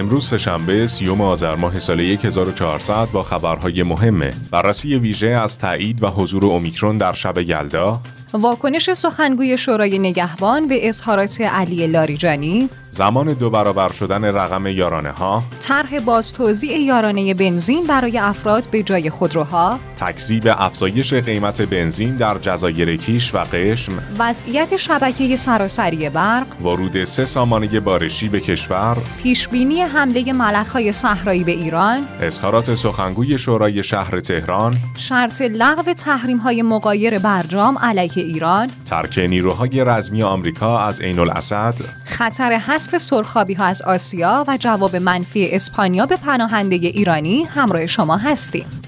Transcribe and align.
امروز 0.00 0.28
سهشنبه 0.28 0.86
سیوم 0.86 1.20
آذر 1.20 1.54
ماه 1.54 1.78
سال 1.78 2.00
1400 2.00 3.08
با 3.12 3.22
خبرهای 3.22 3.82
مهمه. 3.82 4.30
بررسی 4.50 4.96
ویژه 4.96 5.28
از 5.28 5.58
تایید 5.58 6.02
و 6.02 6.06
حضور 6.06 6.44
اومیکرون 6.44 6.98
در 6.98 7.12
شب 7.12 7.38
یلدا 7.38 8.00
واکنش 8.32 8.92
سخنگوی 8.92 9.58
شورای 9.58 9.98
نگهبان 9.98 10.68
به 10.68 10.88
اظهارات 10.88 11.40
علی 11.40 11.86
لاریجانی. 11.86 12.68
زمان 12.90 13.32
دو 13.32 13.50
برابر 13.50 13.92
شدن 13.92 14.24
رقم 14.24 14.66
یارانه 14.66 15.10
ها 15.10 15.42
طرح 15.60 15.98
باز 15.98 16.32
توزیع 16.32 16.78
یارانه 16.78 17.34
بنزین 17.34 17.86
برای 17.86 18.18
افراد 18.18 18.70
به 18.70 18.82
جای 18.82 19.10
خودروها. 19.10 19.78
تکذیب 19.96 20.42
افزایش 20.46 21.14
قیمت 21.14 21.62
بنزین 21.62 22.16
در 22.16 22.38
جزایر 22.38 22.96
کیش 22.96 23.34
و 23.34 23.38
قشم. 23.38 23.92
وضعیت 24.18 24.76
شبکه 24.76 25.36
سراسری 25.36 26.08
برق. 26.10 26.46
ورود 26.62 27.04
سه 27.04 27.24
سامانه 27.24 27.80
بارشی 27.80 28.28
به 28.28 28.40
کشور. 28.40 28.96
پیشبینی 29.22 29.80
حمله 29.80 30.32
ملخهای 30.32 30.92
صحرایی 30.92 31.44
به 31.44 31.52
ایران. 31.52 32.08
اظهارات 32.20 32.74
سخنگوی 32.74 33.38
شورای 33.38 33.82
شهر 33.82 34.20
تهران. 34.20 34.74
شرط 34.98 35.42
لغو 35.42 35.92
تحریم 35.92 36.38
های 36.38 36.62
مقایر 36.62 37.18
برجام 37.18 37.78
علیه 37.78 38.12
ایران. 38.16 38.70
ترک 38.84 39.18
نیروهای 39.18 39.84
رزمی 39.84 40.22
آمریکا 40.22 40.78
از 40.78 41.00
عین 41.00 41.18
الاسد. 41.18 41.74
خطر 42.04 42.52
حذف 42.80 42.98
سرخابی 42.98 43.54
ها 43.54 43.64
از 43.64 43.82
آسیا 43.82 44.44
و 44.48 44.56
جواب 44.56 44.96
منفی 44.96 45.48
اسپانیا 45.50 46.06
به 46.06 46.16
پناهنده 46.16 46.76
ایرانی 46.76 47.42
همراه 47.42 47.86
شما 47.86 48.16
هستیم. 48.16 48.79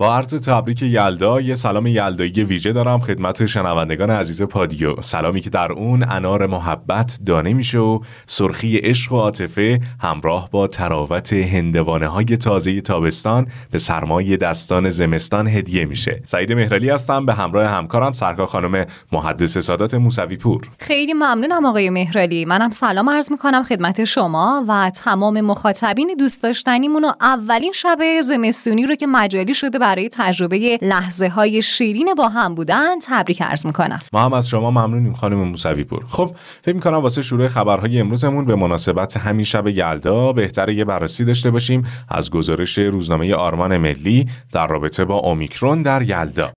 با 0.00 0.16
عرض 0.16 0.34
تبریک 0.34 0.82
یلدا 0.82 1.40
یه 1.40 1.54
سلام 1.54 1.86
یلدایی 1.86 2.44
ویژه 2.44 2.72
دارم 2.72 3.00
خدمت 3.00 3.46
شنوندگان 3.46 4.10
عزیز 4.10 4.42
پادیو. 4.42 5.02
سلامی 5.02 5.40
که 5.40 5.50
در 5.50 5.72
اون 5.72 6.02
انار 6.02 6.46
محبت 6.46 7.18
دانه 7.26 7.52
میشه 7.52 7.78
و 7.78 8.00
سرخی 8.26 8.76
عشق 8.76 9.12
و 9.12 9.16
عاطفه 9.16 9.80
همراه 10.00 10.50
با 10.50 10.66
تراوت 10.66 11.32
هندوانه 11.32 12.08
های 12.08 12.24
تازه 12.24 12.80
تابستان 12.80 13.46
به 13.70 13.78
سرمایه 13.78 14.36
دستان 14.36 14.88
زمستان 14.88 15.48
هدیه 15.48 15.84
میشه. 15.84 16.22
سعید 16.24 16.52
مهرلی 16.52 16.90
هستم 16.90 17.26
به 17.26 17.34
همراه 17.34 17.66
همکارم 17.66 18.12
سرکار 18.12 18.46
خانم 18.46 18.86
محدث 19.12 19.58
سادات 19.58 19.94
موسوی 19.94 20.36
پور. 20.36 20.60
خیلی 20.78 21.12
ممنونم 21.12 21.66
آقای 21.66 21.90
مهرلی 21.90 22.44
منم 22.44 22.70
سلام 22.70 23.10
عرض 23.10 23.32
می‌کنم 23.32 23.62
خدمت 23.62 24.04
شما 24.04 24.64
و 24.68 24.90
تمام 24.90 25.40
مخاطبین 25.40 26.14
دوست 26.18 26.42
داشتنیمون 26.42 27.04
و 27.04 27.12
اولین 27.20 27.72
شب 27.72 27.98
زمستونی 28.22 28.86
رو 28.86 28.94
که 28.94 29.06
مجالی 29.06 29.54
شده 29.54 29.78
برای 29.90 30.08
تجربه 30.12 30.78
لحظه 30.82 31.28
های 31.28 31.62
شیرین 31.62 32.14
با 32.14 32.28
هم 32.28 32.54
بودن 32.54 32.98
تبریک 32.98 33.42
عرض 33.42 33.66
می‌کنم. 33.66 33.98
ما 34.12 34.20
هم 34.20 34.32
از 34.32 34.48
شما 34.48 34.70
ممنونیم 34.70 35.12
خانم 35.14 35.36
موسوی 35.36 35.84
پور. 35.84 36.04
خب 36.08 36.30
فکر 36.62 36.74
می‌کنم 36.74 36.96
واسه 36.96 37.22
شروع 37.22 37.48
خبرهای 37.48 38.00
امروزمون 38.00 38.44
به 38.44 38.54
مناسبت 38.56 39.16
همین 39.16 39.44
شب 39.44 39.66
یلدا 39.66 40.32
بهتره 40.32 40.74
یه 40.74 40.84
بررسی 40.84 41.24
داشته 41.24 41.50
باشیم 41.50 41.86
از 42.08 42.30
گزارش 42.30 42.78
روزنامه 42.78 43.34
آرمان 43.34 43.76
ملی 43.76 44.26
در 44.52 44.66
رابطه 44.66 45.04
با 45.04 45.14
اومیکرون 45.14 45.82
در 45.82 46.02
یلدا. 46.02 46.52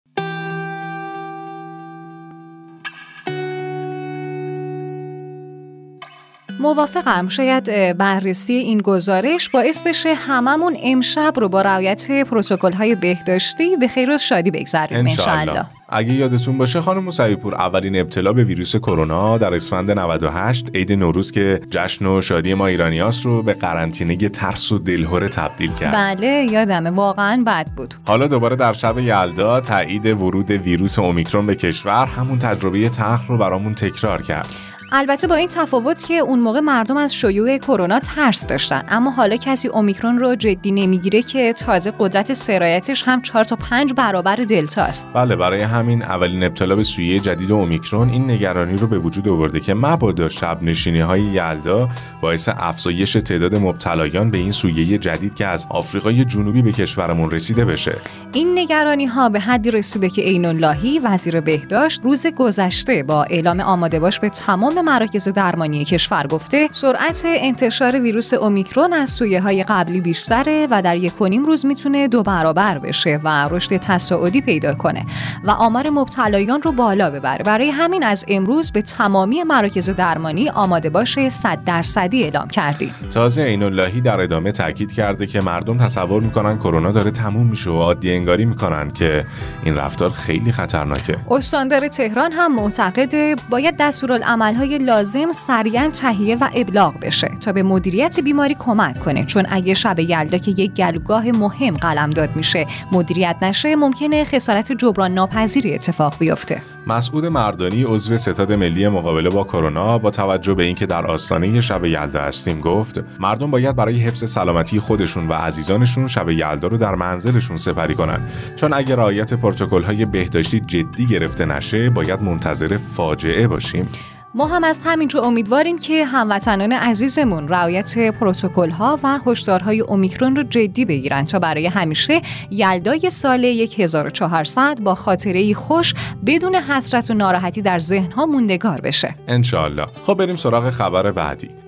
موافقم 6.64 7.28
شاید 7.28 7.97
بررسی 7.97 8.53
این 8.53 8.78
گزارش 8.78 9.50
باعث 9.50 9.83
بشه 9.83 10.14
هممون 10.14 10.78
امشب 10.83 11.33
رو 11.36 11.50
با 11.50 11.61
رعایت 11.61 12.11
پروتکل 12.11 12.73
های 12.73 12.95
بهداشتی 12.95 13.75
به 13.75 13.88
خیر 13.88 14.11
و 14.11 14.17
شادی 14.17 14.52
بگذرونیم 14.52 15.05
انشالله 15.05 15.66
اگه 15.95 16.14
یادتون 16.14 16.58
باشه 16.58 16.81
خانم 16.81 17.03
موسوی 17.03 17.36
پور 17.36 17.55
اولین 17.55 18.00
ابتلا 18.00 18.33
به 18.33 18.44
ویروس 18.44 18.75
کرونا 18.75 19.38
در 19.38 19.53
اسفند 19.53 19.92
98 19.92 20.70
عید 20.75 20.92
نوروز 20.92 21.31
که 21.31 21.61
جشن 21.70 22.05
و 22.05 22.22
شادی 22.22 22.54
ما 22.54 22.67
ایرانیاس 22.67 23.26
رو 23.26 23.43
به 23.43 23.54
قرنطینه 23.54 24.16
ترس 24.16 24.71
و 24.71 24.77
دلهوره 24.77 25.30
تبدیل 25.30 25.73
کرد. 25.73 25.93
بله 25.93 26.48
یادمه. 26.52 26.89
واقعا 26.89 27.43
بد 27.48 27.71
بود. 27.77 27.93
حالا 28.08 28.27
دوباره 28.27 28.55
در 28.55 28.73
شب 28.73 28.99
یلدا 28.99 29.61
تایید 29.61 30.05
ورود 30.05 30.52
ویروس 30.52 30.99
اومیکرون 30.99 31.45
به 31.45 31.55
کشور 31.55 32.05
همون 32.05 32.39
تجربه 32.39 32.89
تلخ 32.89 33.26
رو 33.27 33.37
برامون 33.37 33.76
تکرار 33.76 34.21
کرد. 34.21 34.73
البته 34.95 35.27
با 35.27 35.36
این 35.36 35.48
تفاوت 35.48 36.05
که 36.05 36.14
اون 36.14 36.39
موقع 36.39 36.59
مردم 36.59 36.98
از 36.98 37.15
شیوع 37.15 37.58
کرونا 37.58 37.99
ترس 37.99 38.48
داشتن 38.48 38.83
اما 38.89 39.11
حالا 39.11 39.36
کسی 39.36 39.67
اومیکرون 39.67 40.20
رو 40.20 40.36
جدی 40.36 40.71
نمی‌گیره 40.71 41.21
که 41.21 41.54
تازه 41.54 41.93
قدرت 41.99 42.33
سرایتش 42.33 43.04
هم 43.05 43.21
4 43.21 43.43
تا 43.43 43.55
5 43.55 43.93
برابر 43.93 44.36
دلتا 44.36 44.81
است. 44.81 45.08
بله 45.14 45.36
برای 45.36 45.61
همین 45.61 46.04
اولین 46.04 46.43
ابتلا 46.43 46.76
به 46.76 46.83
سویه 46.83 47.20
جدید 47.20 47.52
اومیکرون 47.52 48.09
این 48.09 48.31
نگرانی 48.31 48.77
رو 48.77 48.87
به 48.87 48.98
وجود 48.98 49.27
آورده 49.27 49.59
که 49.59 49.73
مبادا 49.73 50.30
شب 50.30 50.64
نشینی 50.64 50.99
های 50.99 51.21
یلدا 51.21 51.89
باعث 52.21 52.49
افزایش 52.58 53.14
تعداد 53.14 53.55
مبتلایان 53.55 54.31
به 54.31 54.37
این 54.37 54.52
سویه 54.52 54.98
جدید 54.98 55.33
که 55.33 55.45
از 55.45 55.67
آفریقای 55.70 56.25
جنوبی 56.25 56.61
به 56.61 56.71
کشورمون 56.71 57.31
رسیده 57.31 57.65
بشه. 57.65 57.98
این 58.33 58.60
نگرانی 58.60 59.05
ها 59.05 59.30
به 59.30 59.39
حدی 59.39 59.71
رسیده 59.71 60.10
که 60.10 60.21
عین 60.21 60.45
اللهی 60.45 60.99
وزیر 60.99 61.42
بهداشت 61.42 62.02
روز 62.04 62.27
گذشته 62.27 63.04
با 63.04 63.23
اعلام 63.23 63.60
آماده 63.60 63.99
باش 63.99 64.20
به 64.20 64.30
تمام 64.30 64.83
مراکز 64.83 65.27
درمانی 65.27 65.86
کشور 65.86 66.27
گفته 66.27 66.67
سرعت 66.71 67.23
انتشار 67.26 67.99
ویروس 67.99 68.33
اومیکرون 68.33 68.94
از 68.94 69.10
سویه 69.10 69.42
های 69.42 69.64
قبلی 69.64 70.02
بیشتره 70.02 70.67
و 70.71 70.82
در 70.82 70.98
یک 70.98 71.21
نیم 71.21 71.45
روز 71.45 71.66
می‌تونه 71.66 72.08
دو 72.08 72.23
برابر 72.23 72.77
بشه 72.77 73.20
و 73.23 73.48
رشد 73.52 73.77
تصاعدی 73.77 74.42
پیدا 74.42 74.73
کنه 74.73 75.05
و 75.43 75.52
آمار 75.52 75.89
مبتلایان 75.89 76.61
رو 76.61 76.72
بالا 76.72 77.10
ببره. 77.10 77.43
برای 77.43 77.70
همین 77.70 78.04
از 78.04 78.26
امروز 78.27 78.72
به 78.72 78.82
تمامی 78.82 79.43
مراکز 79.43 79.89
درمانی 79.89 80.49
آماده 80.49 80.89
باشه 80.89 81.30
100 81.30 81.64
درصدی 81.64 82.23
اعلام 82.23 82.48
کردیم. 82.48 82.93
تازه 83.11 83.43
عین 83.43 83.64
اللهی 83.64 84.02
در 84.02 84.22
ادامه 84.22 84.52
تاکید 84.52 84.92
کرده 84.92 85.27
که 85.27 85.42
مردم 85.42 85.77
تصور 85.77 86.23
می‌کنن 86.23 86.58
کرونا 86.58 86.92
داره 86.92 87.11
تموم 87.11 87.48
میشه 87.48 87.70
و 87.72 87.77
عادی 87.77 88.11
انگاری 88.11 88.45
می‌کنن 88.45 88.92
که 88.92 89.26
این 89.64 89.76
رفتار 89.76 90.10
خیلی 90.10 90.52
خطرناکه. 90.52 91.17
استاندار 91.32 91.88
تهران 91.88 92.32
هم 92.32 92.55
معتقده 92.55 93.36
باید 93.49 93.76
دستورالعملهای 93.80 94.73
لازم 94.78 95.32
سریعا 95.32 95.89
تهیه 95.89 96.36
و 96.36 96.50
ابلاغ 96.56 97.00
بشه 97.00 97.28
تا 97.28 97.54
به 97.54 97.64
مدیریت 97.64 98.20
بیماری 98.20 98.56
کمک 98.60 99.00
کنه. 99.00 99.26
چون 99.26 99.45
اگه 99.50 99.73
شب 99.73 100.00
یلدا 100.00 100.38
که 100.38 100.52
یک 100.52 100.73
گلوگاه 100.73 101.32
مهم 101.32 101.73
قلمداد 101.73 102.36
میشه 102.36 102.67
مدیریت 102.92 103.36
نشه 103.42 103.76
ممکنه 103.76 104.23
خسارت 104.23 104.72
جبران 104.72 105.14
ناپذیری 105.14 105.73
اتفاق 105.73 106.16
بیفته. 106.20 106.61
مسعود 106.88 107.26
مردانی 107.26 107.84
عضو 107.84 108.17
ستاد 108.17 108.54
ملی 108.54 108.88
مقابله 108.88 109.30
با 109.30 109.44
کرونا 109.44 109.98
با 109.98 110.11
توجه 110.11 110.54
به 110.54 110.64
اینکه 110.64 110.86
در 110.86 111.08
آستانه 111.08 111.61
شب 111.61 111.86
یلدا 111.86 112.22
هستیم 112.22 112.60
گفت 112.60 113.00
مردم 113.20 113.52
باید 113.52 113.76
برای 113.76 114.00
حفظ 114.00 114.30
سلامتی 114.30 114.80
خودشون 114.80 115.28
و 115.28 115.34
عزیزانشون 115.34 116.08
شب 116.08 116.30
یلدا 116.30 116.67
رو 116.67 116.78
در 116.78 116.95
منزلشون 116.95 117.58
سپری 117.58 117.95
کنن. 117.95 118.22
چون 118.55 118.73
اگر 118.73 118.95
رعایت 118.95 119.34
پروتکل‌های 119.34 120.05
بهداشتی 120.05 120.60
جدی 120.60 121.05
گرفته 121.05 121.45
نشه 121.45 121.90
باید 121.90 122.22
منتظر 122.22 122.78
فاجعه 122.78 123.48
باشیم. 123.48 123.90
ما 124.36 124.48
هم 124.48 124.64
از 124.64 124.80
همینجا 124.83 125.21
امیدواریم 125.21 125.77
که 125.77 126.05
هموطنان 126.05 126.71
عزیزمون 126.71 127.48
رعایت 127.48 127.98
پروتکل 127.98 128.69
ها 128.69 129.00
و 129.04 129.19
هشدارهای 129.25 129.80
اومیکرون 129.80 130.36
رو 130.36 130.44
جدی 130.44 130.86
بگیرن 130.86 131.24
تا 131.24 131.39
برای 131.39 131.68
همیشه 131.68 132.21
یلدای 132.51 133.10
سال 133.10 133.45
1400 133.45 134.81
با 134.81 134.95
خاطره 134.95 135.54
خوش 135.54 135.94
بدون 136.25 136.56
حسرت 136.56 137.12
و 137.12 137.13
ناراحتی 137.13 137.62
در 137.62 137.80
ذهن 137.80 138.12
ها 138.12 138.25
موندگار 138.25 138.81
بشه. 138.81 139.16
انشالله 139.27 139.88
خب 140.04 140.13
بریم 140.13 140.36
سراغ 140.36 140.69
خبر 140.69 141.12
بعدی. 141.12 141.62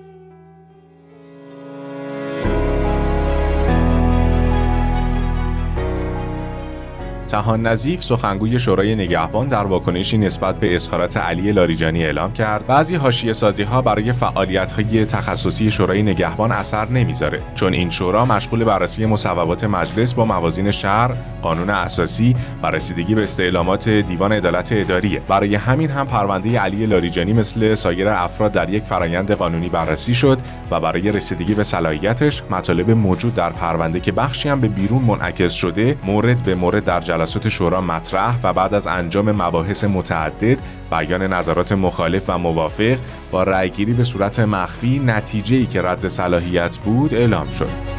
تهان 7.26 7.66
نظیف 7.66 8.04
سخنگوی 8.04 8.58
شورای 8.58 8.94
نگهبان 8.94 9.48
در 9.48 9.64
واکنشی 9.64 10.18
نسبت 10.18 10.60
به 10.60 10.74
اظهارات 10.74 11.16
علی 11.16 11.52
لاریجانی 11.52 12.04
اعلام 12.04 12.32
کرد. 12.32 12.66
بعضی 12.66 12.94
حاشیه 12.94 13.32
سازی 13.32 13.62
ها 13.62 13.82
برای 13.82 14.12
فعالیت 14.12 14.72
های 14.72 15.04
تخصصی 15.04 15.70
شورای 15.70 16.02
نگهبان 16.02 16.52
اثر 16.52 16.88
نمی‌ذاره 16.88 17.38
چون 17.54 17.72
این 17.72 17.90
شورا 17.90 18.24
مشغول 18.24 18.64
بررسی 18.64 19.06
مصوبات 19.06 19.64
مجلس 19.64 20.14
با 20.14 20.24
موازین 20.24 20.70
شهر 20.70 21.14
قانون 21.42 21.70
اساسی 21.70 22.34
و 22.62 22.66
رسیدگی 22.66 23.14
به 23.14 23.22
استعلامات 23.22 23.88
دیوان 23.88 24.32
عدالت 24.32 24.72
اداریه. 24.72 25.20
برای 25.28 25.54
همین 25.54 25.90
هم 25.90 26.06
پرونده 26.06 26.60
علی 26.60 26.86
لاریجانی 26.86 27.32
مثل 27.32 27.74
سایر 27.74 28.08
افراد 28.08 28.52
در 28.52 28.70
یک 28.70 28.84
فرایند 28.84 29.30
قانونی 29.30 29.68
بررسی 29.68 30.14
شد 30.14 30.38
و 30.70 30.80
برای 30.80 31.12
رسیدگی 31.12 31.54
به 31.54 31.64
صلاحیتش 31.64 32.42
مطالب 32.50 32.90
موجود 32.90 33.34
در 33.34 33.50
پرونده 33.50 34.00
که 34.00 34.12
بخشی 34.12 34.48
هم 34.48 34.60
به 34.60 34.68
بیرون 34.68 35.02
منعکس 35.02 35.52
شده 35.52 35.96
مورد 36.04 36.42
به 36.42 36.54
مورد 36.54 36.84
در 36.84 37.00
توسط 37.16 37.48
شورا 37.48 37.80
مطرح 37.80 38.38
و 38.42 38.52
بعد 38.52 38.74
از 38.74 38.86
انجام 38.86 39.32
مباحث 39.32 39.84
متعدد 39.84 40.58
بیان 40.90 41.22
نظرات 41.22 41.72
مخالف 41.72 42.30
و 42.30 42.38
موافق 42.38 42.98
با 43.30 43.42
رأیگیری 43.42 43.92
به 43.92 44.04
صورت 44.04 44.40
مخفی 44.40 44.98
نتیجه‌ای 44.98 45.66
که 45.66 45.82
رد 45.82 46.08
صلاحیت 46.08 46.78
بود 46.78 47.14
اعلام 47.14 47.50
شد. 47.50 47.95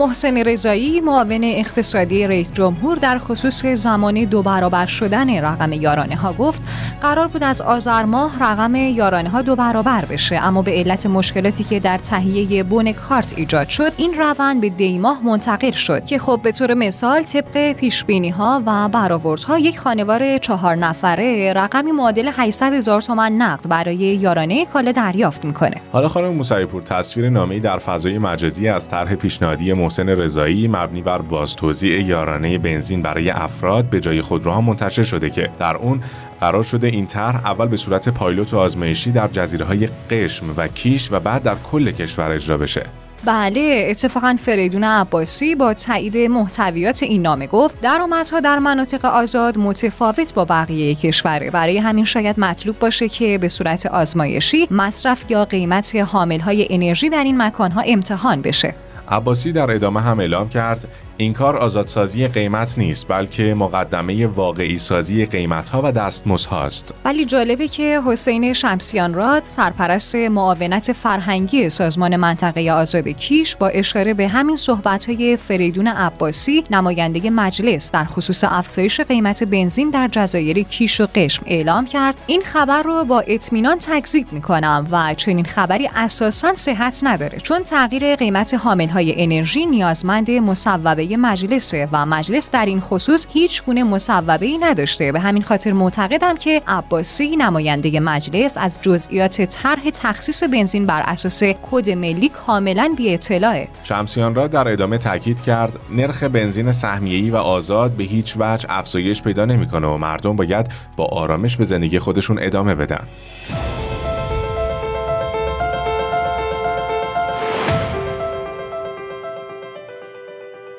محسن 0.00 0.36
رضایی 0.36 1.00
معاون 1.00 1.40
اقتصادی 1.44 2.26
رئیس 2.26 2.50
جمهور 2.52 2.96
در 2.96 3.18
خصوص 3.18 3.66
زمان 3.66 4.24
دو 4.24 4.42
برابر 4.42 4.86
شدن 4.86 5.44
رقم 5.44 5.72
یارانه 5.72 6.16
ها 6.16 6.32
گفت 6.32 6.62
قرار 7.02 7.26
بود 7.26 7.44
از 7.44 7.62
آذر 7.62 8.02
ماه 8.02 8.38
رقم 8.44 8.74
یارانه 8.74 9.28
ها 9.28 9.42
دو 9.42 9.56
برابر 9.56 10.04
بشه. 10.04 10.36
اما 10.36 10.62
به 10.62 10.72
علت 10.72 11.06
مشکلاتی 11.06 11.64
که 11.64 11.80
در 11.80 11.98
تهیه 11.98 12.62
بون 12.62 12.92
کارت 12.92 13.34
ایجاد 13.36 13.68
شد 13.68 13.92
این 13.96 14.14
روند 14.14 14.60
به 14.60 14.68
دی 14.68 14.98
ماه 14.98 15.20
منتقل 15.24 15.70
شد 15.70 16.04
که 16.04 16.18
خب 16.18 16.40
به 16.42 16.52
طور 16.52 16.74
مثال 16.74 17.22
طبق 17.22 17.72
پیش 17.72 18.04
بینی 18.04 18.30
ها 18.30 18.62
و 18.66 18.88
برآوردها 18.88 19.58
یک 19.58 19.78
خانوار 19.78 20.38
چهار 20.38 20.76
نفره 20.76 21.52
رقمی 21.52 21.92
معادل 21.92 22.30
800 22.32 22.72
هزار 22.72 23.00
تومان 23.00 23.32
نقد 23.32 23.68
برای 23.68 23.96
یارانه 23.96 24.66
کالا 24.66 24.92
دریافت 24.92 25.44
می‌کنه. 25.44 25.74
حالا 25.92 26.08
خانم 26.08 26.34
موسوی 26.34 26.66
پور 26.66 26.82
تصویر 26.82 27.30
نامه‌ای 27.30 27.60
در 27.60 27.78
فضای 27.78 28.18
مجازی 28.18 28.68
از 28.68 28.88
طرح 28.88 29.14
پیشنهادی 29.14 29.72
محسن 29.90 30.08
رضایی 30.08 30.68
مبنی 30.68 31.02
بر 31.02 31.18
بازتوزیع 31.18 32.02
یارانه 32.02 32.58
بنزین 32.58 33.02
برای 33.02 33.30
افراد 33.30 33.84
به 33.84 34.00
جای 34.00 34.22
خودروها 34.22 34.60
منتشر 34.60 35.02
شده 35.02 35.30
که 35.30 35.50
در 35.58 35.76
اون 35.76 36.02
قرار 36.40 36.62
شده 36.62 36.86
این 36.86 37.06
طرح 37.06 37.46
اول 37.46 37.66
به 37.68 37.76
صورت 37.76 38.08
پایلوت 38.08 38.54
و 38.54 38.58
آزمایشی 38.58 39.12
در 39.12 39.28
جزیره 39.28 39.66
های 39.66 39.88
قشم 40.10 40.46
و 40.56 40.68
کیش 40.68 41.12
و 41.12 41.20
بعد 41.20 41.42
در 41.42 41.54
کل 41.72 41.90
کشور 41.90 42.30
اجرا 42.30 42.58
بشه. 42.58 42.82
بله 43.24 43.86
اتفاقا 43.90 44.36
فریدون 44.38 44.84
عباسی 44.84 45.54
با 45.54 45.74
تایید 45.74 46.16
محتویات 46.16 47.02
این 47.02 47.22
نامه 47.22 47.46
گفت 47.46 47.80
درآمدها 47.80 48.40
در 48.40 48.58
مناطق 48.58 49.04
آزاد 49.04 49.58
متفاوت 49.58 50.34
با 50.34 50.44
بقیه 50.44 50.94
کشوره 50.94 51.50
برای 51.50 51.78
همین 51.78 52.04
شاید 52.04 52.40
مطلوب 52.40 52.78
باشه 52.78 53.08
که 53.08 53.38
به 53.38 53.48
صورت 53.48 53.86
آزمایشی 53.86 54.68
مصرف 54.70 55.30
یا 55.30 55.44
قیمت 55.44 55.96
حامل 55.96 56.40
های 56.40 56.66
انرژی 56.70 57.08
در 57.08 57.24
این 57.24 57.42
مکانها 57.42 57.80
امتحان 57.80 58.42
بشه. 58.42 58.74
عباسی 59.10 59.52
در 59.52 59.70
ادامه 59.70 60.00
هم 60.00 60.20
اعلام 60.20 60.48
کرد 60.48 60.88
این 61.20 61.32
کار 61.32 61.56
آزادسازی 61.56 62.28
قیمت 62.28 62.78
نیست 62.78 63.08
بلکه 63.08 63.54
مقدمه 63.54 64.26
واقعی 64.26 64.78
سازی 64.78 65.26
قیمت 65.26 65.68
ها 65.68 65.80
و 65.84 65.92
دستمزد 65.92 66.48
هاست 66.48 66.94
ولی 67.04 67.24
جالبه 67.24 67.68
که 67.68 68.02
حسین 68.06 68.52
شمسیان 68.52 69.14
راد 69.14 69.44
سرپرست 69.44 70.14
معاونت 70.14 70.92
فرهنگی 70.92 71.68
سازمان 71.70 72.16
منطقه 72.16 72.72
آزاد 72.72 73.08
کیش 73.08 73.56
با 73.56 73.68
اشاره 73.68 74.14
به 74.14 74.28
همین 74.28 74.56
صحبت 74.56 75.08
های 75.08 75.36
فریدون 75.36 75.86
عباسی 75.86 76.64
نماینده 76.70 77.30
مجلس 77.30 77.90
در 77.90 78.04
خصوص 78.04 78.44
افزایش 78.44 79.00
قیمت 79.00 79.44
بنزین 79.44 79.90
در 79.90 80.08
جزایر 80.12 80.62
کیش 80.62 81.00
و 81.00 81.06
قشم 81.14 81.42
اعلام 81.46 81.86
کرد. 81.86 82.16
این 82.26 82.42
خبر 82.42 82.82
رو 82.82 83.04
با 83.04 83.20
اطمینان 83.20 83.78
تکذیب 83.78 84.32
می‌کنم 84.32 84.86
و 84.90 85.14
چنین 85.14 85.44
خبری 85.44 85.90
اساسا 85.96 86.54
صحت 86.54 87.00
نداره 87.02 87.38
چون 87.38 87.62
تغییر 87.62 88.16
قیمت 88.16 88.54
حامل 88.54 88.88
های 88.88 89.22
انرژی 89.22 89.66
نیازمند 89.66 90.30
مصوبه 90.30 91.09
مجلسه 91.16 91.88
و 91.92 92.06
مجلس 92.06 92.50
در 92.50 92.66
این 92.66 92.80
خصوص 92.80 93.26
هیچ 93.32 93.62
گونه 93.62 93.84
مصوبه 93.84 94.46
ای 94.46 94.58
نداشته 94.58 95.12
به 95.12 95.20
همین 95.20 95.42
خاطر 95.42 95.72
معتقدم 95.72 96.36
که 96.36 96.62
عباسی 96.68 97.36
نماینده 97.36 98.00
مجلس 98.00 98.58
از 98.58 98.78
جزئیات 98.82 99.42
طرح 99.42 99.90
تخصیص 99.90 100.42
بنزین 100.42 100.86
بر 100.86 101.02
اساس 101.06 101.42
کد 101.42 101.90
ملی 101.90 102.28
کاملا 102.28 102.94
بی 102.96 103.14
اطلاعه 103.14 103.68
شمسیان 103.84 104.34
را 104.34 104.46
در 104.46 104.68
ادامه 104.68 104.98
تاکید 104.98 105.42
کرد 105.42 105.78
نرخ 105.90 106.22
بنزین 106.22 106.72
سهمیه‌ای 106.72 107.30
و 107.30 107.36
آزاد 107.36 107.90
به 107.90 108.04
هیچ 108.04 108.34
وجه 108.38 108.66
افزایش 108.68 109.22
پیدا 109.22 109.44
نمی‌کنه 109.44 109.86
و 109.86 109.96
مردم 109.96 110.36
باید 110.36 110.66
با 110.96 111.04
آرامش 111.04 111.56
به 111.56 111.64
زندگی 111.64 111.98
خودشون 111.98 112.38
ادامه 112.42 112.74
بدن. 112.74 113.06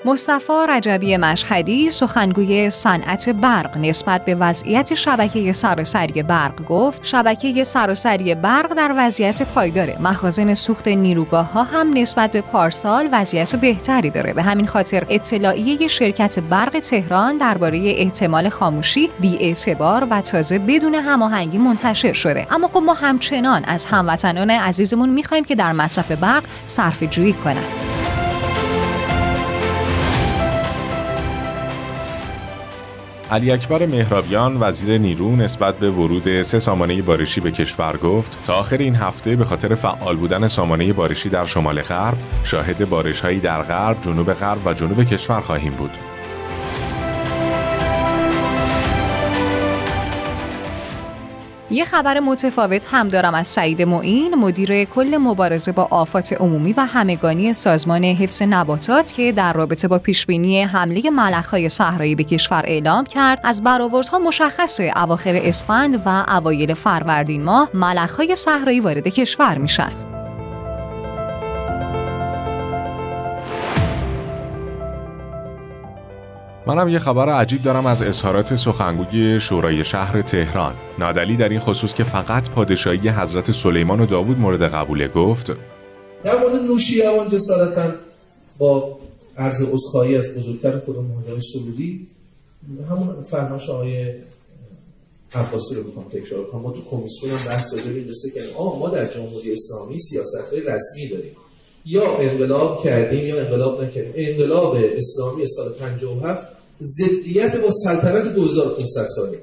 مصطفی 0.05 0.53
رجبی 0.69 1.17
مشهدی 1.17 1.89
سخنگوی 1.89 2.69
صنعت 2.69 3.29
برق 3.29 3.77
نسبت 3.77 4.25
به 4.25 4.35
وضعیت 4.35 4.93
شبکه 4.93 5.53
سراسری 5.53 6.23
برق 6.23 6.65
گفت 6.65 7.05
شبکه 7.05 7.63
سراسری 7.63 8.35
برق 8.35 8.73
در 8.73 8.93
وضعیت 8.97 9.43
پایداره 9.43 9.97
مخازن 9.99 10.53
سوخت 10.53 10.87
نیروگاه 10.87 11.51
ها 11.51 11.63
هم 11.63 11.97
نسبت 11.97 12.31
به 12.31 12.41
پارسال 12.41 13.09
وضعیت 13.11 13.55
بهتری 13.55 14.09
داره. 14.09 14.33
به 14.33 14.43
همین 14.43 14.67
خاطر 14.67 15.05
اطلاعیه 15.09 15.87
شرکت 15.87 16.39
برق 16.39 16.79
تهران 16.79 17.37
درباره 17.37 17.93
احتمال 17.97 18.49
خاموشی 18.49 19.09
بی 19.19 19.37
اعتبار 19.37 20.07
و 20.09 20.21
تازه 20.21 20.59
بدون 20.59 20.95
هماهنگی 20.95 21.57
منتشر 21.57 22.13
شده. 22.13 22.47
اما 22.51 22.67
خب 22.67 22.81
ما 22.85 22.93
همچنان 22.93 23.63
از 23.65 23.85
هموطنان 23.85 24.49
عزیزمون 24.49 25.09
می‌خوایم 25.09 25.43
که 25.43 25.55
در 25.55 25.71
مصرف 25.71 26.11
برق 26.11 26.43
صرف 26.65 27.03
جویی 27.03 27.33
کنند. 27.33 27.90
علی 33.31 33.51
اکبر 33.51 33.85
مهرابیان 33.85 34.57
وزیر 34.59 34.97
نیرو 34.97 35.35
نسبت 35.35 35.77
به 35.77 35.91
ورود 35.91 36.41
سه 36.41 36.59
سامانه 36.59 37.01
بارشی 37.01 37.41
به 37.41 37.51
کشور 37.51 37.97
گفت 37.97 38.37
تا 38.47 38.53
آخر 38.53 38.77
این 38.77 38.95
هفته 38.95 39.35
به 39.35 39.45
خاطر 39.45 39.75
فعال 39.75 40.15
بودن 40.15 40.47
سامانه 40.47 40.93
بارشی 40.93 41.29
در 41.29 41.45
شمال 41.45 41.81
غرب 41.81 42.17
شاهد 42.43 42.89
بارشهایی 42.89 43.39
در 43.39 43.61
غرب، 43.61 44.01
جنوب 44.01 44.33
غرب 44.33 44.67
و 44.67 44.73
جنوب 44.73 45.03
کشور 45.03 45.41
خواهیم 45.41 45.71
بود. 45.71 46.10
یه 51.71 51.85
خبر 51.85 52.19
متفاوت 52.19 52.87
هم 52.91 53.07
دارم 53.07 53.33
از 53.33 53.47
سعید 53.47 53.81
معین 53.81 54.35
مدیر 54.35 54.83
کل 54.83 55.17
مبارزه 55.17 55.71
با 55.71 55.87
آفات 55.91 56.33
عمومی 56.33 56.73
و 56.73 56.85
همگانی 56.85 57.53
سازمان 57.53 58.03
حفظ 58.03 58.41
نباتات 58.41 59.13
که 59.13 59.31
در 59.31 59.53
رابطه 59.53 59.87
با 59.87 59.99
پیشبینی 59.99 60.63
حمله 60.63 61.09
ملخهای 61.09 61.69
صحرایی 61.69 62.15
به 62.15 62.23
کشور 62.23 62.63
اعلام 62.67 63.05
کرد. 63.05 63.39
از 63.43 63.63
برآوردها 63.63 64.19
مشخصه 64.19 64.93
اواخر 64.95 65.39
اسفند 65.43 66.01
و 66.05 66.25
اوایل 66.27 66.73
فروردین 66.73 67.43
ماه 67.43 67.69
ملخهای 67.73 68.35
صحرایی 68.35 68.79
وارد 68.79 69.07
کشور 69.07 69.57
میشن. 69.57 70.10
منم 76.67 76.89
یه 76.89 76.99
خبر 76.99 77.29
عجیب 77.29 77.63
دارم 77.63 77.85
از 77.85 78.01
اظهارات 78.01 78.55
سخنگوی 78.55 79.39
شورای 79.39 79.83
شهر 79.83 80.21
تهران. 80.21 80.75
نادلی 80.99 81.37
در 81.37 81.49
این 81.49 81.59
خصوص 81.59 81.93
که 81.93 82.03
فقط 82.03 82.49
پادشاهی 82.49 83.09
حضرت 83.09 83.51
سلیمان 83.51 83.99
و 83.99 84.05
داوود 84.05 84.39
مورد 84.39 84.61
قبوله 84.61 85.07
گفت 85.07 85.51
در 86.23 86.39
مورد 86.39 86.55
نوشیروان 86.55 87.29
جسارتا 87.29 87.91
با 88.57 88.99
عرض 89.37 89.61
اصخایی 89.61 90.15
از 90.17 90.35
بزرگتر 90.37 90.79
خود 90.79 90.97
مهدای 90.97 91.41
سعودی 91.53 92.07
همون 92.89 93.21
فرماش 93.21 93.69
آقای 93.69 94.13
عباسی 95.33 95.75
رو 95.75 95.83
بکنم 95.83 96.09
تکرار 96.09 96.43
کنم. 96.43 96.61
ما 96.61 96.71
تو 96.71 96.81
کمیسیون 96.89 97.31
هم 97.31 97.45
بحث 97.45 97.73
راجع 97.73 97.93
به 97.93 98.01
که 98.33 98.41
آه 98.57 98.79
ما 98.79 98.89
در 98.89 99.05
جمهوری 99.05 99.51
اسلامی 99.51 99.99
سیاست 99.99 100.51
های 100.51 100.61
رسمی 100.61 101.07
داریم. 101.09 101.31
یا 101.85 102.17
انقلاب 102.17 102.83
کردیم 102.83 103.25
یا 103.25 103.39
انقلاب 103.39 103.83
نکردیم. 103.83 104.13
انقلاب 104.15 104.75
اسلامی 104.75 105.45
سال 105.45 105.71
57 105.71 106.50
ضدیت 106.81 107.57
با 107.57 107.69
سلطنت 107.71 108.33
2500 108.35 109.07
ساله. 109.07 109.37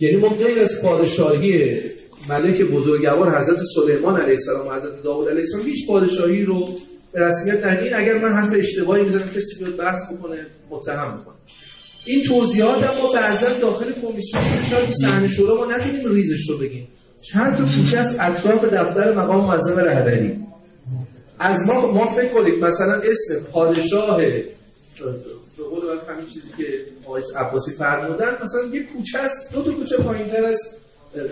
یعنی 0.00 0.16
ما 0.16 0.28
غیر 0.28 0.58
از 0.58 0.82
پادشاهی 0.82 1.80
ملک 2.28 2.62
بزرگوار 2.62 3.38
حضرت 3.38 3.58
سلیمان 3.74 4.20
علیه 4.20 4.36
السلام 4.36 4.68
و 4.68 4.74
حضرت 4.74 5.02
داوود 5.02 5.28
علیه 5.28 5.40
السلام 5.40 5.66
هیچ 5.66 5.86
پادشاهی 5.86 6.44
رو 6.44 6.68
به 7.12 7.20
رسمیت 7.20 7.64
ندین 7.64 7.94
اگر 7.94 8.18
من 8.18 8.32
حرف 8.32 8.52
اشتباهی 8.56 9.04
می‌زنم 9.04 9.28
کسی 9.28 9.58
بیاد 9.58 9.76
بحث 9.76 10.00
بکنه 10.12 10.46
متهم 10.70 11.16
بکنه. 11.16 11.34
این 12.04 12.24
توضیحات 12.24 12.82
هم 12.82 13.02
ما 13.02 13.12
بعضا 13.12 13.46
داخل 13.60 13.92
کمیسیون 13.92 14.42
شاید 14.70 14.94
صحنه 15.02 15.28
شورا 15.28 15.54
ما 15.54 15.66
نتونیم 15.66 16.12
ریزش 16.12 16.50
رو 16.50 16.58
بگیم. 16.58 16.88
چند 17.22 17.56
تا 17.56 17.64
کوچه 17.64 17.98
از 17.98 18.16
اطراف 18.20 18.64
دفتر 18.64 19.14
مقام 19.14 19.44
معظم 19.44 19.76
رهبری. 19.76 20.36
از 21.38 21.66
ما 21.66 21.92
ما 21.92 22.14
فکر 22.16 22.28
کنید 22.28 22.64
مثلا 22.64 22.94
اسم 22.94 23.44
پادشاه 23.52 24.20
همین 26.18 26.30
چیزی 26.30 26.48
که 26.58 26.64
آقای 27.06 27.22
عباسی 27.36 27.70
فرمودن 27.70 28.38
مثلا 28.42 28.62
یه 28.72 28.82
کوچه 28.82 29.18
است 29.18 29.52
دو 29.52 29.62
تا 29.62 29.72
کوچه 29.72 29.96
پایینتر 29.96 30.44
از 30.44 30.58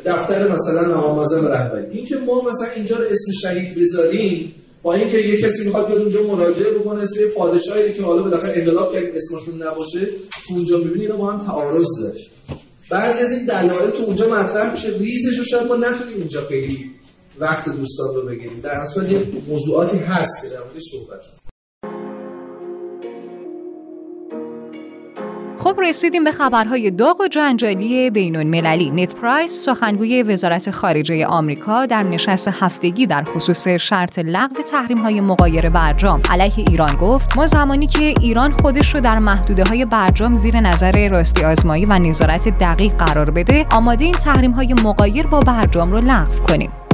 دفتر 0.05 0.49
مثلا 0.49 1.13
معظم 1.13 1.47
رهبری. 1.47 1.91
این 1.91 2.07
که 2.07 2.17
ما 2.17 2.43
مثلا 2.43 2.71
اینجا 2.77 2.97
رو 2.97 3.05
اسم 3.05 3.33
شهید 3.43 3.81
بذاریم 3.81 4.55
با 4.83 4.95
اینکه 4.95 5.19
یه 5.19 5.43
کسی 5.43 5.65
می‌خواد 5.65 5.87
بیاد 5.87 6.01
اونجا 6.01 6.23
مراجعه 6.23 6.71
بکنه 6.71 7.03
اسم 7.03 7.21
پادشاهی 7.37 7.93
که 7.93 8.03
حالا 8.03 8.23
بالاخره 8.23 8.53
انقلاب 8.57 8.93
کرد 8.93 9.17
اسمشون 9.17 9.63
نباشه 9.63 10.09
اونجا 10.51 10.79
ببینید 10.79 11.13
با 11.13 11.31
هم 11.33 11.47
تعارض 11.47 11.87
داره 12.01 12.21
بعضی 12.91 13.25
از 13.25 13.33
این 13.33 13.47
دلایل 13.47 13.91
تو 13.91 14.03
اونجا 14.03 14.29
مطرح 14.29 14.73
میشه. 14.73 14.89
ریزش 14.99 15.39
رو 15.39 15.45
شاید 15.45 15.67
ما 15.67 15.77
نتونیم 15.77 16.17
اینجا 16.17 16.41
خیلی 16.45 16.91
وقت 17.39 17.69
دوستان 17.69 18.15
رو 18.15 18.23
بگیریم. 18.27 18.61
در 18.61 18.71
اصل 18.71 19.13
یه 19.13 19.23
موضوعاتی 19.49 19.97
هست 19.97 20.43
که 20.43 20.49
در 20.49 20.81
صحبت 20.93 21.21
رسیدیم 25.87 26.25
به 26.25 26.33
خبرهای 26.33 26.91
داغ 26.91 27.21
و 27.21 27.29
جنجالی 27.29 28.11
بین 28.11 28.37
المللی 28.37 28.91
نت 28.91 29.15
پرایس 29.15 29.65
سخنگوی 29.65 30.23
وزارت 30.23 30.71
خارجه 30.71 31.27
آمریکا 31.27 31.87
در 31.87 32.03
نشست 32.03 32.49
هفتگی 32.49 33.07
در 33.07 33.25
خصوص 33.25 33.69
شرط 33.69 34.19
لغو 34.19 34.63
تحریم 34.63 34.99
های 34.99 35.21
مقایر 35.21 35.71
برجام. 35.71 36.23
علیه 36.31 36.59
ایران 36.59 36.97
گفت 36.97 37.37
ما 37.37 37.47
زمانی 37.47 37.87
که 37.87 38.15
ایران 38.21 38.53
خودش 38.53 38.95
رو 38.95 39.01
در 39.01 39.19
محدوده 39.19 39.65
های 39.65 39.85
برجام 39.85 40.35
زیر 40.35 40.61
نظر 40.61 41.09
راستی 41.09 41.45
آزمایی 41.45 41.85
و 41.85 41.99
نظارت 41.99 42.59
دقیق 42.59 42.93
قرار 42.93 43.31
بده 43.31 43.67
آماده 43.73 44.05
این 44.05 44.15
تحریم 44.15 44.51
های 44.51 44.75
مقایر 44.85 45.27
با 45.27 45.41
برجام 45.41 45.93
رو 45.93 46.01
لغو 46.01 46.47
کنیم. 46.49 46.86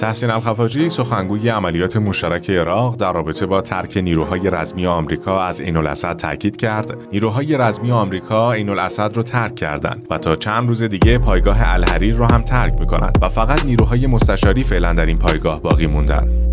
تحسین 0.00 0.30
الخفاجی 0.30 0.88
سخنگوی 0.88 1.48
عملیات 1.48 1.96
مشترک 1.96 2.50
عراق 2.50 2.96
در 2.96 3.12
رابطه 3.12 3.46
با 3.46 3.60
ترک 3.60 3.96
نیروهای 3.96 4.50
رزمی 4.50 4.86
آمریکا 4.86 5.42
از 5.42 5.60
عین 5.60 5.76
الاسد 5.76 6.16
تاکید 6.16 6.56
کرد. 6.56 6.98
نیروهای 7.12 7.56
رزمی 7.56 7.92
آمریکا 7.92 8.52
عین 8.52 8.68
الاسد 8.68 9.16
رو 9.16 9.22
ترک 9.22 9.54
کردند 9.54 10.06
و 10.10 10.18
تا 10.18 10.34
چند 10.34 10.68
روز 10.68 10.82
دیگه 10.82 11.18
پایگاه 11.18 11.74
الحریر 11.74 12.14
رو 12.14 12.24
هم 12.24 12.42
ترک 12.42 12.74
می‌کنند 12.80 13.18
و 13.22 13.28
فقط 13.28 13.64
نیروهای 13.64 14.06
مستشاری 14.06 14.62
فعلا 14.62 14.92
در 14.92 15.06
این 15.06 15.18
پایگاه 15.18 15.62
باقی 15.62 15.86
موندن. 15.86 16.47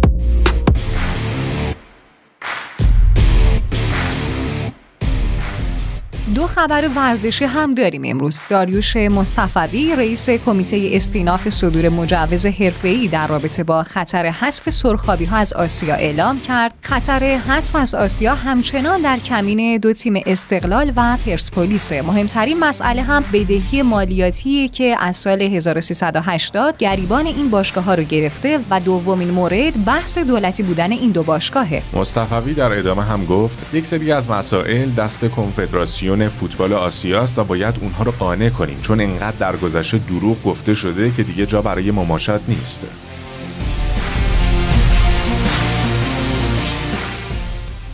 دو 6.34 6.48
خبر 6.48 6.90
ورزشی 6.96 7.46
هم 7.46 7.74
داریم 7.74 8.02
امروز. 8.06 8.42
داریوش 8.50 8.96
مصطفوی 8.96 9.96
رئیس 9.96 10.30
کمیته 10.30 10.90
استیناف 10.94 11.50
صدور 11.50 11.90
مجوز 11.90 12.46
حرفه‌ای 12.46 13.08
در 13.08 13.28
رابطه 13.28 13.64
با 13.64 13.84
خطر 13.84 14.26
حذف 14.26 14.70
سرخابی 14.70 15.26
ها 15.26 15.38
از 15.38 15.54
آسیا 15.54 15.96
اعلام 15.96 16.40
کرد. 16.40 16.74
خطر 16.82 17.24
حذف 17.24 17.76
از 17.76 17.96
آسیا 17.96 18.36
همچنان 18.36 19.02
در 19.02 19.20
کمین 19.20 19.78
دو 19.78 19.94
تیم 19.94 20.22
استقلال 20.26 20.94
و 20.96 21.18
پرسپولیس. 21.26 21.92
مهمترین 21.92 22.60
مسئله 22.60 23.02
هم 23.02 23.24
بدهی 23.34 23.82
مالیاتی 23.82 24.70
که 24.70 24.96
از 25.00 25.18
سال 25.18 25.42
1380 25.42 26.78
گریبان 26.78 27.26
این 27.26 27.50
باشگاه 27.50 27.84
ها 27.84 27.94
رو 27.94 28.04
گرفته 28.04 28.60
و 28.70 28.80
دومین 28.80 29.30
مورد 29.30 29.86
بحث 29.86 30.18
دولتی 30.18 30.64
بودن 30.64 30.92
این 30.92 31.12
دو 31.12 31.24
باشگاهه. 31.24 31.82
مصطفوی 31.94 32.54
در 32.54 32.80
ادامه 32.80 33.04
هم 33.04 33.26
گفت 33.26 33.66
یک 33.74 33.86
سری 33.86 34.12
از 34.12 34.30
مسائل 34.30 34.90
دست 34.90 35.26
کنفدراسیون 35.30 36.15
فوتبال 36.16 36.74
آسیاست 36.74 37.40
و 37.40 37.44
باید 37.44 37.76
اونها 37.82 38.04
رو 38.04 38.12
قانع 38.12 38.50
کنیم 38.50 38.82
چون 38.82 39.02
انقدر 39.02 39.38
در 39.40 39.56
گذشته 39.56 39.98
دروغ 39.98 40.44
گفته 40.44 40.74
شده 40.74 41.12
که 41.12 41.24
دیگه 41.24 41.46
جا 41.46 41.62
برای 41.62 41.92
مماشات 41.92 42.42
نیست. 42.48 42.88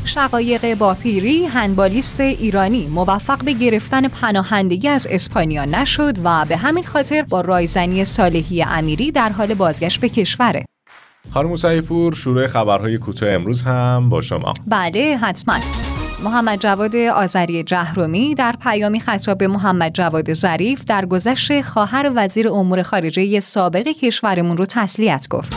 شقایق 0.05 0.75
باپیری 0.75 1.45
هنبالیست 1.45 2.19
ایرانی 2.19 2.87
موفق 2.87 3.43
به 3.43 3.53
گرفتن 3.53 4.07
پناهندگی 4.07 4.87
از 4.87 5.07
اسپانیا 5.11 5.65
نشد 5.65 6.17
و 6.23 6.45
به 6.45 6.57
همین 6.57 6.83
خاطر 6.83 7.21
با 7.21 7.41
رایزنی 7.41 8.05
صالحی 8.05 8.63
امیری 8.63 9.11
در 9.11 9.29
حال 9.29 9.53
بازگشت 9.53 10.01
به 10.01 10.09
کشوره. 10.09 10.65
خانم 11.33 11.49
موسعی 11.49 11.81
پور 11.81 12.15
شروع 12.15 12.47
خبرهای 12.47 12.97
کوتاه 12.97 13.29
امروز 13.29 13.61
هم 13.61 14.09
با 14.09 14.21
شما. 14.21 14.53
بله 14.67 15.17
حتما. 15.21 15.55
محمد 16.23 16.59
جواد 16.59 16.95
آذری 16.95 17.63
جهرومی 17.63 18.35
در 18.35 18.55
پیامی 18.61 18.99
خطاب 18.99 19.37
به 19.37 19.47
محمد 19.47 19.93
جواد 19.93 20.33
ظریف 20.33 20.85
در 20.85 21.05
گذشت 21.05 21.61
خواهر 21.61 22.11
وزیر 22.15 22.49
امور 22.49 22.81
خارجه 22.81 23.39
سابق 23.39 23.87
کشورمون 23.87 24.57
رو 24.57 24.65
تسلیت 24.65 25.27
گفت. 25.29 25.55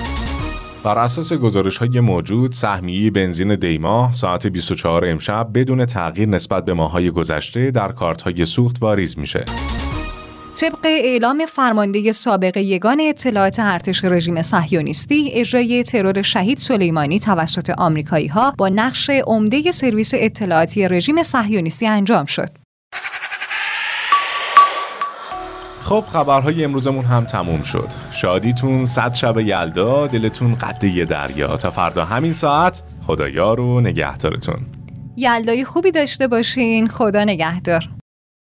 بر 0.85 0.99
اساس 0.99 1.33
گزارش 1.33 1.79
های 1.79 2.01
موجود 2.01 2.53
سهمیه 2.53 3.11
بنزین 3.11 3.55
دیما 3.55 4.13
ساعت 4.13 4.47
24 4.47 5.07
امشب 5.07 5.49
بدون 5.55 5.87
تغییر 5.87 6.29
نسبت 6.29 6.65
به 6.65 6.75
ماهای 6.75 7.11
گذشته 7.11 7.71
در 7.71 7.93
کارت 7.93 8.23
های 8.23 8.45
سوخت 8.45 8.83
واریز 8.83 9.19
میشه. 9.19 9.45
طبق 10.55 10.85
اعلام 10.85 11.47
فرمانده 11.47 12.13
سابق 12.13 12.57
یگان 12.57 13.01
اطلاعات 13.01 13.57
ارتش 13.59 14.05
رژیم 14.05 14.43
صهیونیستی 14.43 15.31
اجرای 15.33 15.85
ترور 15.85 16.23
شهید 16.23 16.59
سلیمانی 16.59 17.21
توسط 17.21 17.71
آمریکایی 17.71 18.27
ها 18.27 18.55
با 18.59 18.69
نقش 18.69 19.11
عمده 19.11 19.71
سرویس 19.71 20.11
اطلاعاتی 20.15 20.89
رژیم 20.89 21.23
صهیونیستی 21.23 21.87
انجام 21.87 22.25
شد. 22.25 22.49
خب 25.81 26.05
خبرهای 26.13 26.65
امروزمون 26.65 27.05
هم 27.05 27.25
تموم 27.25 27.63
شد. 27.63 27.89
شادیتون 28.13 28.87
صد 28.87 29.15
شب 29.15 29.39
یلدا 29.39 30.07
دلتون 30.07 30.55
قده 30.55 31.05
دریا 31.05 31.57
تا 31.57 31.71
فردا 31.71 32.05
همین 32.05 32.33
ساعت 32.33 32.83
خدایا 33.07 33.55
رو 33.55 33.81
نگهدارتون. 33.81 34.59
یلدای 35.17 35.65
خوبی 35.65 35.91
داشته 35.91 36.27
باشین 36.27 36.89
خدا 36.89 37.25
نگهدار. 37.25 37.89